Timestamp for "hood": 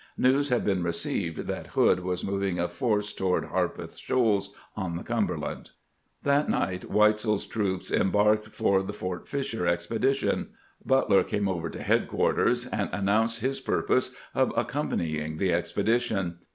1.67-1.99